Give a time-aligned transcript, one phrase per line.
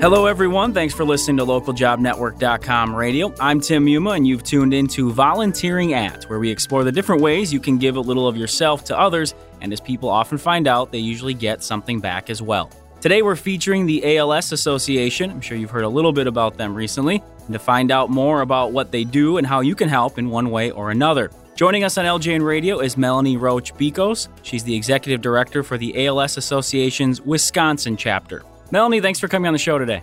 [0.00, 0.72] Hello, everyone.
[0.72, 3.34] Thanks for listening to localjobnetwork.com radio.
[3.40, 7.52] I'm Tim Muma, and you've tuned into Volunteering At, where we explore the different ways
[7.52, 10.92] you can give a little of yourself to others, and as people often find out,
[10.92, 12.70] they usually get something back as well.
[13.00, 15.32] Today, we're featuring the ALS Association.
[15.32, 17.20] I'm sure you've heard a little bit about them recently.
[17.46, 20.30] And to find out more about what they do and how you can help in
[20.30, 21.32] one way or another.
[21.56, 24.28] Joining us on LJN Radio is Melanie Roach Bicos.
[24.42, 28.44] She's the executive director for the ALS Association's Wisconsin chapter.
[28.70, 30.02] Melanie, thanks for coming on the show today.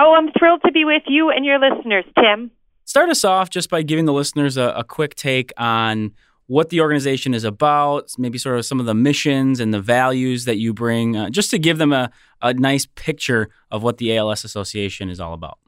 [0.00, 2.50] Oh, I'm thrilled to be with you and your listeners, Tim.
[2.84, 6.12] Start us off just by giving the listeners a, a quick take on
[6.46, 10.44] what the organization is about, maybe sort of some of the missions and the values
[10.44, 12.10] that you bring, uh, just to give them a,
[12.42, 15.58] a nice picture of what the ALS Association is all about.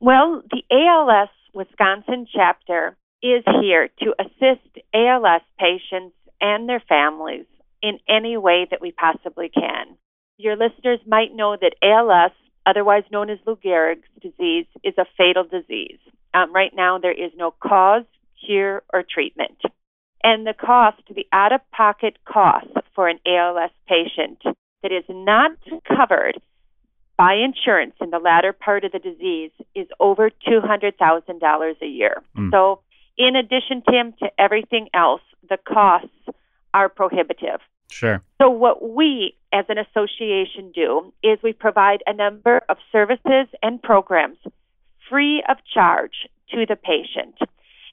[0.00, 7.46] Well, the ALS Wisconsin chapter is here to assist ALS patients and their families
[7.82, 9.96] in any way that we possibly can.
[10.38, 12.32] Your listeners might know that ALS,
[12.66, 15.98] otherwise known as Lou Gehrig's disease, is a fatal disease.
[16.34, 18.04] Um, right now, there is no cause,
[18.44, 19.58] cure, or treatment.
[20.22, 24.42] And the cost, the out of pocket cost for an ALS patient
[24.82, 25.52] that is not
[25.86, 26.40] covered
[27.16, 32.22] by insurance in the latter part of the disease is over $200,000 a year.
[32.36, 32.50] Mm.
[32.50, 32.80] So,
[33.16, 36.10] in addition, Tim, to everything else, the costs
[36.76, 37.60] are prohibitive.
[37.90, 38.22] Sure.
[38.40, 43.82] So, what we as an association do is we provide a number of services and
[43.82, 44.36] programs
[45.08, 47.36] free of charge to the patient.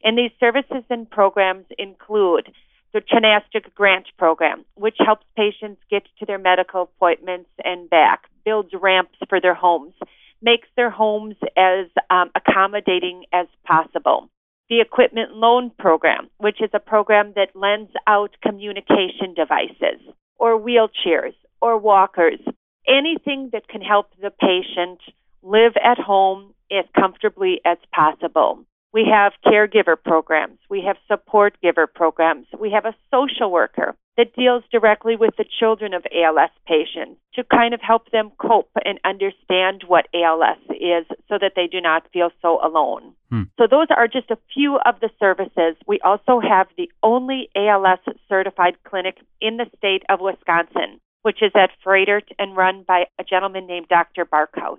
[0.03, 2.51] And these services and programs include
[2.93, 8.71] the TriNaSTC Grant Program, which helps patients get to their medical appointments and back, builds
[8.73, 9.93] ramps for their homes,
[10.41, 14.29] makes their homes as um, accommodating as possible
[14.73, 20.01] the Equipment Loan Program, which is a program that lends out communication devices
[20.39, 22.39] or wheelchairs or walkers,
[22.87, 24.99] anything that can help the patient
[25.43, 28.65] live at home as comfortably as possible.
[28.93, 30.59] We have caregiver programs.
[30.69, 32.45] We have support giver programs.
[32.59, 37.43] We have a social worker that deals directly with the children of ALS patients to
[37.43, 42.07] kind of help them cope and understand what ALS is so that they do not
[42.13, 43.13] feel so alone.
[43.31, 43.43] Hmm.
[43.57, 45.75] So, those are just a few of the services.
[45.87, 47.99] We also have the only ALS
[48.29, 53.23] certified clinic in the state of Wisconsin, which is at Froedtert and run by a
[53.23, 54.25] gentleman named Dr.
[54.25, 54.77] Barkhaus.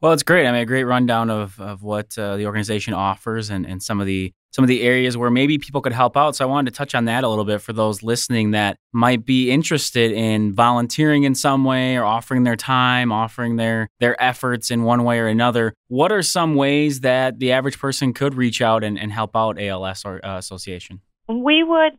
[0.00, 0.46] Well, it's great.
[0.46, 4.00] I mean, a great rundown of, of what uh, the organization offers and, and some
[4.00, 6.34] of the some of the areas where maybe people could help out.
[6.34, 9.24] So I wanted to touch on that a little bit for those listening that might
[9.24, 14.70] be interested in volunteering in some way or offering their time, offering their their efforts
[14.70, 15.74] in one way or another.
[15.88, 19.60] What are some ways that the average person could reach out and, and help out
[19.60, 21.00] ALS or uh, Association?
[21.28, 21.92] We would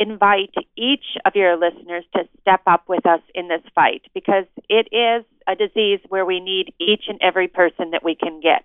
[0.00, 4.88] invite each of your listeners to step up with us in this fight because it
[4.92, 8.64] is a disease where we need each and every person that we can get.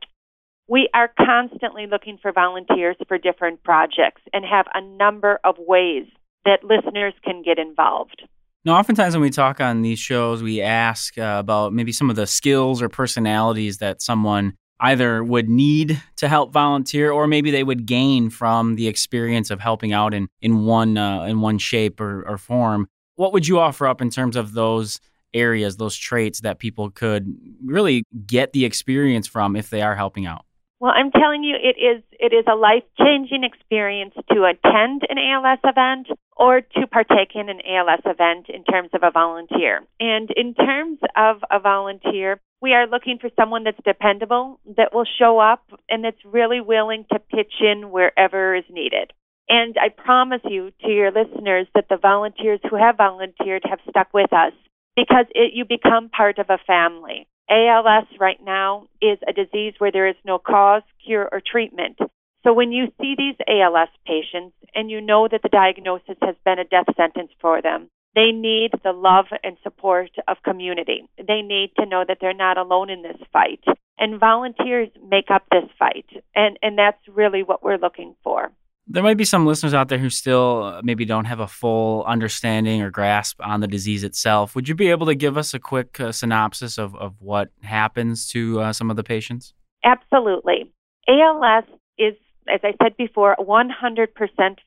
[0.68, 6.06] We are constantly looking for volunteers for different projects and have a number of ways
[6.46, 8.24] that listeners can get involved.
[8.66, 12.16] Now, oftentimes when we talk on these shows, we ask uh, about maybe some of
[12.16, 17.64] the skills or personalities that someone either would need to help volunteer or maybe they
[17.64, 22.00] would gain from the experience of helping out in, in one uh, in one shape
[22.00, 22.88] or, or form.
[23.16, 25.00] What would you offer up in terms of those
[25.34, 30.26] areas, those traits that people could really get the experience from if they are helping
[30.26, 30.46] out?
[30.84, 35.18] Well, I'm telling you, it is it is a life changing experience to attend an
[35.18, 39.82] ALS event or to partake in an ALS event in terms of a volunteer.
[40.02, 45.06] And in terms of a volunteer, we are looking for someone that's dependable, that will
[45.06, 49.14] show up, and that's really willing to pitch in wherever is needed.
[49.48, 54.14] And I promise you to your listeners that the volunteers who have volunteered have stuck
[54.14, 54.52] with us
[54.96, 57.28] because it, you become part of a family.
[57.50, 61.98] ALS right now is a disease where there is no cause, cure, or treatment.
[62.44, 66.60] So when you see these ALS patients and you know that the diagnosis has been
[66.60, 71.08] a death sentence for them, they need the love and support of community.
[71.18, 73.64] They need to know that they're not alone in this fight.
[73.98, 76.06] And volunteers make up this fight.
[76.36, 78.52] And, and that's really what we're looking for.
[78.94, 82.04] There might be some listeners out there who still uh, maybe don't have a full
[82.04, 84.54] understanding or grasp on the disease itself.
[84.54, 88.28] Would you be able to give us a quick uh, synopsis of, of what happens
[88.30, 89.56] to uh, some of the patients?
[89.84, 90.72] Absolutely.
[91.08, 91.64] ALS
[91.98, 92.14] is,
[92.48, 94.08] as I said before, 100%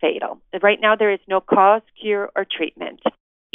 [0.00, 0.40] fatal.
[0.60, 3.00] Right now, there is no cause, cure, or treatment.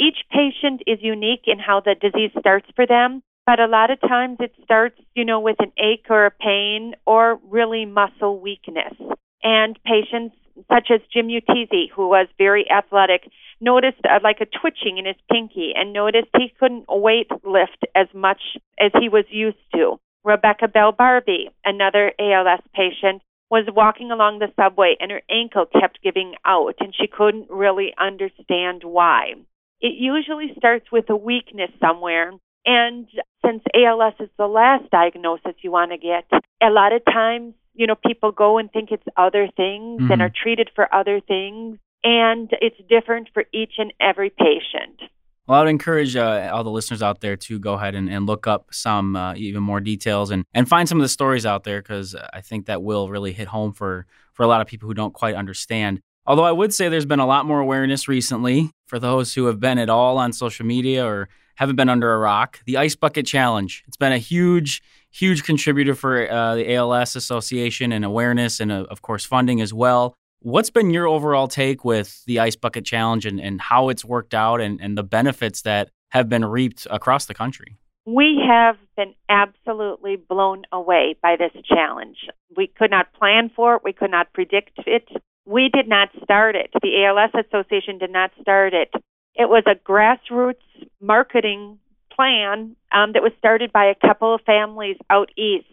[0.00, 4.00] Each patient is unique in how the disease starts for them, but a lot of
[4.00, 8.94] times it starts, you know, with an ache or a pain or really muscle weakness.
[9.42, 10.34] And patients
[10.68, 15.16] such as Jim Utese, who was very athletic, noticed uh, like a twitching in his
[15.30, 18.40] pinky and noticed he couldn't weight lift as much
[18.78, 19.98] as he was used to.
[20.24, 26.02] Rebecca Bell Barbie, another ALS patient, was walking along the subway and her ankle kept
[26.02, 29.34] giving out and she couldn't really understand why.
[29.80, 32.32] It usually starts with a weakness somewhere.
[32.64, 33.08] And
[33.44, 36.24] since ALS is the last diagnosis you want to get,
[36.62, 40.10] a lot of times, you know, people go and think it's other things mm-hmm.
[40.10, 45.00] and are treated for other things and it's different for each and every patient.
[45.46, 48.26] Well, I would encourage uh, all the listeners out there to go ahead and, and
[48.26, 51.64] look up some uh, even more details and, and find some of the stories out
[51.64, 54.88] there because I think that will really hit home for, for a lot of people
[54.88, 56.00] who don't quite understand.
[56.26, 59.58] Although I would say there's been a lot more awareness recently for those who have
[59.58, 62.60] been at all on social media or haven't been under a rock.
[62.64, 63.82] The Ice Bucket Challenge.
[63.88, 64.80] It's been a huge,
[65.12, 69.72] huge contributor for uh, the ALS Association and awareness and, uh, of course, funding as
[69.72, 70.14] well.
[70.40, 74.34] What's been your overall take with the Ice Bucket Challenge and, and how it's worked
[74.34, 77.76] out and, and the benefits that have been reaped across the country?
[78.04, 82.16] We have been absolutely blown away by this challenge.
[82.56, 85.08] We could not plan for it, we could not predict it.
[85.44, 86.70] We did not start it.
[86.82, 88.92] The ALS Association did not start it.
[89.34, 90.56] It was a grassroots
[91.00, 91.78] marketing
[92.14, 95.66] plan um, that was started by a couple of families out east.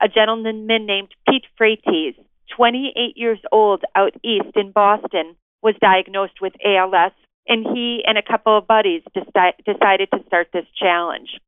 [0.00, 2.16] A gentleman named Pete Frates
[2.54, 7.12] 28 years old out east in Boston, was diagnosed with ALS,
[7.48, 11.38] and he and a couple of buddies deci- decided to start this challenge.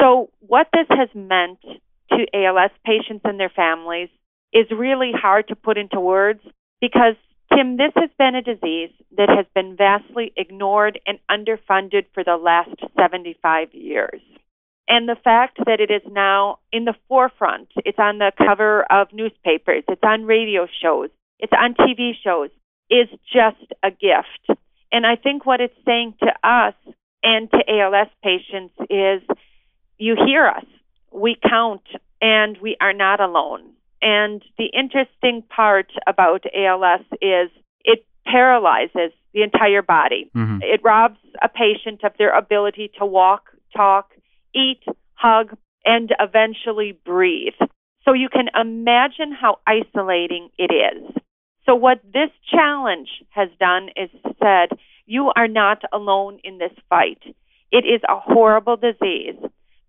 [0.00, 1.60] So, what this has meant
[2.10, 4.08] to ALS patients and their families
[4.52, 6.40] is really hard to put into words
[6.80, 7.16] because,
[7.54, 12.36] Tim, this has been a disease that has been vastly ignored and underfunded for the
[12.36, 14.20] last 75 years.
[14.88, 19.08] And the fact that it is now in the forefront, it's on the cover of
[19.12, 22.50] newspapers, it's on radio shows, it's on TV shows,
[22.90, 24.60] is just a gift.
[24.92, 26.74] And I think what it's saying to us
[27.22, 29.22] and to ALS patients is
[29.96, 30.66] you hear us,
[31.12, 31.82] we count,
[32.20, 33.70] and we are not alone.
[34.04, 37.50] And the interesting part about ALS is
[37.84, 40.30] it paralyzes the entire body.
[40.36, 40.58] Mm-hmm.
[40.60, 44.10] It robs a patient of their ability to walk, talk,
[44.54, 44.82] eat,
[45.14, 45.56] hug,
[45.86, 47.54] and eventually breathe.
[48.04, 51.16] So you can imagine how isolating it is.
[51.64, 57.22] So, what this challenge has done is said, you are not alone in this fight.
[57.72, 59.36] It is a horrible disease,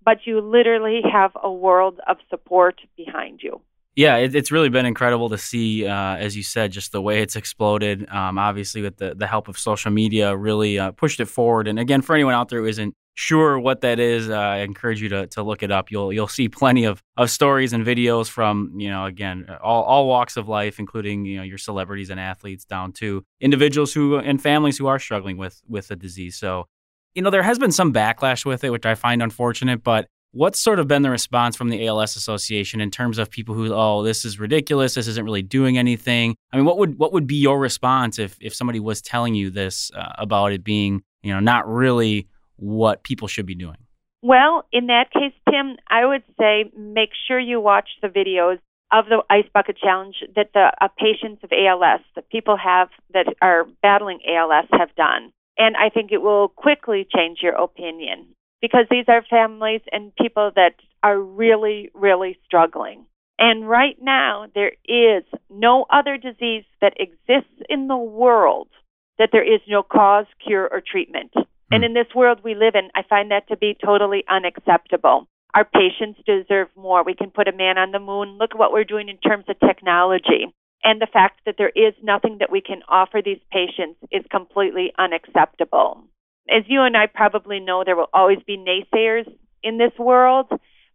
[0.03, 3.59] but you literally have a world of support behind you.
[3.95, 7.21] Yeah, it, it's really been incredible to see, uh, as you said, just the way
[7.21, 8.07] it's exploded.
[8.09, 11.68] Um, obviously, with the, the help of social media, really uh, pushed it forward.
[11.68, 15.01] And again, for anyone out there who isn't sure what that is, uh, I encourage
[15.01, 15.92] you to, to look it up.
[15.92, 20.07] You'll you'll see plenty of, of stories and videos from you know again all, all
[20.09, 24.41] walks of life, including you know your celebrities and athletes down to individuals who and
[24.41, 26.38] families who are struggling with with the disease.
[26.38, 26.68] So
[27.13, 30.07] you know there has been some backlash with it, which I find unfortunate, but.
[30.36, 33.74] What's sort of been the response from the ALS Association in terms of people who,
[33.74, 36.36] oh, this is ridiculous, this isn't really doing anything?
[36.52, 39.50] I mean, what would what would be your response if if somebody was telling you
[39.50, 42.28] this uh, about it being, you know, not really
[42.58, 43.78] what people should be doing?
[44.22, 48.58] Well, in that case, Tim, I would say make sure you watch the videos
[48.92, 53.28] of the Ice Bucket Challenge that the uh, patients of ALS, the people have that
[53.42, 55.32] are battling ALS, have done.
[55.58, 60.51] And I think it will quickly change your opinion because these are families and people
[60.55, 63.05] that are really, really struggling.
[63.38, 68.69] And right now, there is no other disease that exists in the world
[69.17, 71.31] that there is no cause, cure, or treatment.
[71.71, 71.85] And hmm.
[71.85, 75.27] in this world we live in, I find that to be totally unacceptable.
[75.53, 77.03] Our patients deserve more.
[77.03, 78.38] We can put a man on the moon.
[78.38, 80.53] Look at what we're doing in terms of technology.
[80.83, 84.93] And the fact that there is nothing that we can offer these patients is completely
[84.97, 86.03] unacceptable.
[86.50, 89.32] As you and I probably know, there will always be naysayers
[89.64, 90.48] in this world,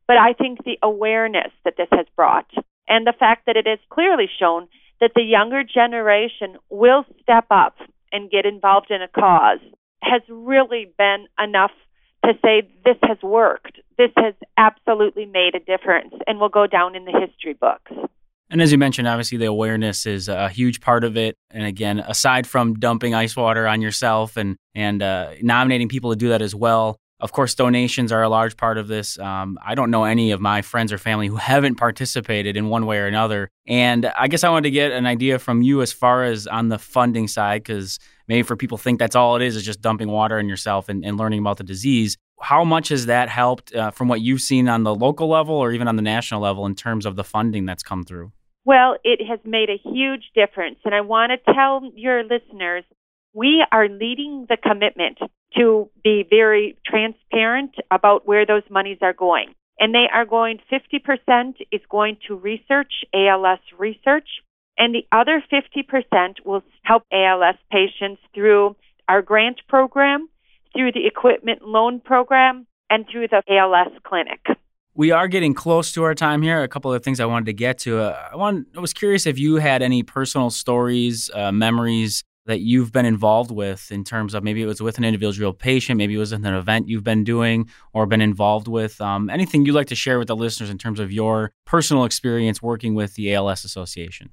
[0.07, 2.51] but I think the awareness that this has brought
[2.89, 4.69] and the fact that it has clearly shown
[5.01, 7.77] that the younger generation will step up
[8.13, 9.61] and get involved in a cause
[10.03, 11.71] has really been enough
[12.25, 13.81] to say this has worked.
[13.97, 17.93] This has absolutely made a difference and will go down in the history books.
[18.51, 21.37] And as you mentioned, obviously the awareness is a huge part of it.
[21.51, 26.17] And again, aside from dumping ice water on yourself and and uh, nominating people to
[26.17, 29.19] do that as well, of course, donations are a large part of this.
[29.19, 32.87] Um, I don't know any of my friends or family who haven't participated in one
[32.87, 33.51] way or another.
[33.67, 36.69] And I guess I wanted to get an idea from you as far as on
[36.69, 40.11] the funding side, because maybe for people think that's all it is, is just dumping
[40.11, 42.17] water on yourself and, and learning about the disease.
[42.41, 45.73] How much has that helped uh, from what you've seen on the local level or
[45.73, 48.33] even on the national level in terms of the funding that's come through?
[48.65, 50.79] Well, it has made a huge difference.
[50.85, 52.85] And I want to tell your listeners
[53.33, 55.19] we are leading the commitment
[55.57, 59.55] to be very transparent about where those monies are going.
[59.79, 64.29] And they are going 50% is going to research, ALS research,
[64.77, 68.77] and the other 50% will help ALS patients through
[69.09, 70.29] our grant program,
[70.75, 74.41] through the equipment loan program, and through the ALS clinic.
[74.95, 76.63] We are getting close to our time here.
[76.63, 78.01] A couple of things I wanted to get to.
[78.01, 82.61] Uh, I, want, I was curious if you had any personal stories, uh, memories that
[82.61, 86.15] you've been involved with in terms of maybe it was with an individual patient, maybe
[86.15, 89.01] it was an event you've been doing or been involved with.
[89.01, 92.61] Um, anything you'd like to share with the listeners in terms of your personal experience
[92.61, 94.31] working with the ALS Association?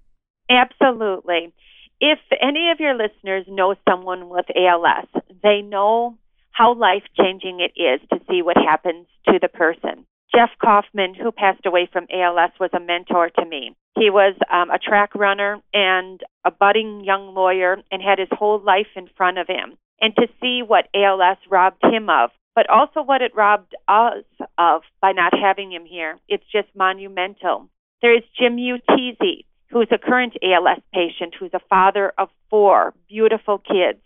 [0.50, 1.54] Absolutely.
[2.00, 5.08] If any of your listeners know someone with ALS,
[5.44, 6.18] they know
[6.52, 10.06] how life changing it is to see what happens to the person.
[10.36, 13.76] Jeff Kaufman, who passed away from ALS, was a mentor to me.
[13.98, 18.60] He was um, a track runner and a budding young lawyer and had his whole
[18.60, 19.78] life in front of him.
[20.00, 24.24] And to see what ALS robbed him of, but also what it robbed us
[24.58, 27.70] of by not having him here, it's just monumental.
[28.02, 33.58] There is Jim Utezi, who's a current ALS patient, who's a father of four beautiful
[33.58, 34.00] kids,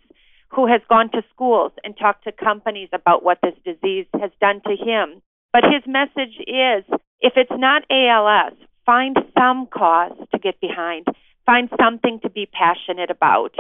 [0.50, 4.62] who has gone to schools and talked to companies about what this disease has done
[4.66, 5.22] to him
[5.54, 6.84] but his message is
[7.20, 8.54] if it's not ALS,
[8.86, 11.06] find some cause to get behind,
[11.46, 13.56] find something to be passionate about.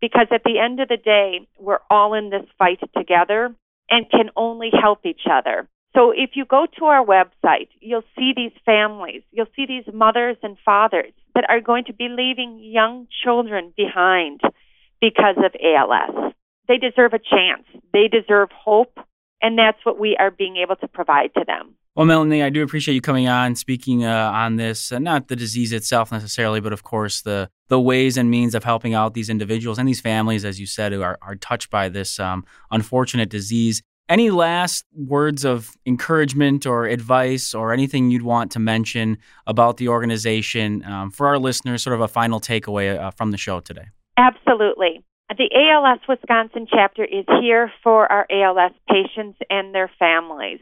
[0.00, 3.54] Because at the end of the day, we're all in this fight together
[3.90, 5.68] and can only help each other.
[5.94, 10.36] So if you go to our website, you'll see these families, you'll see these mothers
[10.42, 14.40] and fathers that are going to be leaving young children behind
[15.00, 16.34] because of ALS.
[16.66, 17.64] They deserve a chance.
[17.92, 18.98] They deserve hope
[19.44, 21.74] and that's what we are being able to provide to them.
[21.94, 25.36] Well, Melanie, I do appreciate you coming on, speaking uh, on this, uh, not the
[25.36, 29.30] disease itself necessarily, but of course the the ways and means of helping out these
[29.30, 33.28] individuals and these families, as you said, who are, are touched by this um, unfortunate
[33.28, 33.80] disease.
[34.08, 39.88] Any last words of encouragement or advice or anything you'd want to mention about the
[39.88, 43.86] organization um, for our listeners, sort of a final takeaway uh, from the show today?
[44.18, 45.02] Absolutely.
[45.30, 50.60] The ALS Wisconsin chapter is here for our ALS patients and their families.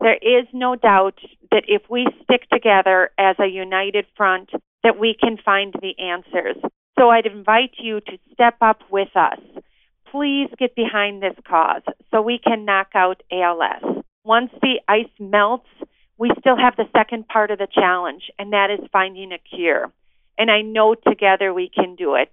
[0.00, 1.18] There is no doubt
[1.50, 4.50] that if we stick together as a united front,
[4.84, 6.56] that we can find the answers.
[6.98, 9.40] So I'd invite you to step up with us.
[10.10, 14.04] Please get behind this cause so we can knock out ALS.
[14.24, 15.68] Once the ice melts,
[16.18, 19.90] we still have the second part of the challenge, and that is finding a cure.
[20.36, 22.30] And I know together we can do it.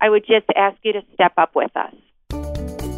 [0.00, 1.94] I would just ask you to step up with us.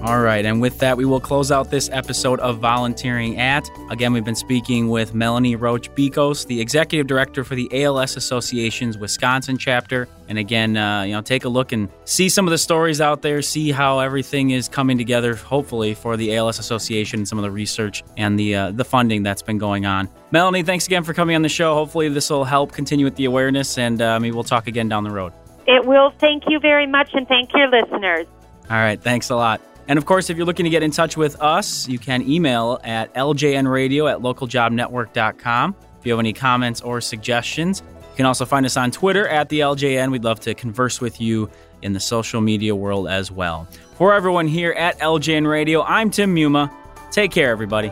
[0.02, 3.68] All right, and with that, we will close out this episode of Volunteering at.
[3.90, 8.96] Again, we've been speaking with Melanie Roach Bicos, the executive director for the ALS Association's
[8.96, 10.08] Wisconsin chapter.
[10.26, 13.20] And again, uh, you know, take a look and see some of the stories out
[13.20, 17.42] there, see how everything is coming together, hopefully, for the ALS Association and some of
[17.42, 20.08] the research and the uh, the funding that's been going on.
[20.30, 21.74] Melanie, thanks again for coming on the show.
[21.74, 25.10] Hopefully, this will help continue with the awareness, and uh, we'll talk again down the
[25.10, 25.34] road.
[25.66, 26.12] It will.
[26.18, 28.26] Thank you very much, and thank your listeners.
[28.70, 29.00] All right.
[29.00, 29.60] Thanks a lot.
[29.88, 32.80] And of course, if you're looking to get in touch with us, you can email
[32.84, 35.74] at ljnradio at localjobnetwork.com.
[35.98, 39.48] If you have any comments or suggestions, you can also find us on Twitter at
[39.48, 40.12] the LJN.
[40.12, 41.50] We'd love to converse with you
[41.82, 43.66] in the social media world as well.
[43.96, 46.72] For everyone here at LJN Radio, I'm Tim Muma.
[47.10, 47.90] Take care, everybody.